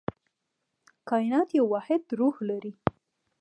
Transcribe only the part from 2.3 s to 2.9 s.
لري.